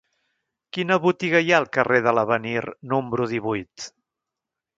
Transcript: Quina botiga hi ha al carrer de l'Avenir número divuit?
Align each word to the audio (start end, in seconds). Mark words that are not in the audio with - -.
Quina 0.77 0.95
botiga 1.03 1.41
hi 1.45 1.53
ha 1.53 1.59
al 1.63 1.67
carrer 1.77 1.99
de 2.07 2.15
l'Avenir 2.19 2.65
número 2.95 3.29
divuit? 3.35 3.89